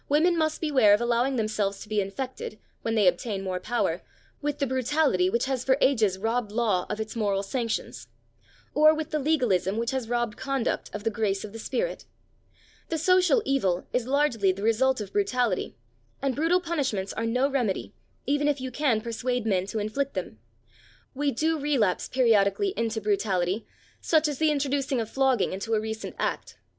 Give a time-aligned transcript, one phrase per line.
[0.09, 4.01] Women must beware of allowing themselves to be infected, when they obtain more power,
[4.41, 8.07] with the brutality which has for ages robbed law of its moral sanctions,
[8.73, 12.05] or with the legalism which has robbed conduct of the grace of the spirit.
[12.89, 15.75] The social evil is largely the result of brutality,
[16.19, 17.93] and brutal punishments are no remedy,
[18.25, 20.39] even if you can persuade men to inflict them.
[21.13, 23.67] We do relapse periodically into brutality,
[24.01, 26.57] such as the introducing of flogging into a recent Act.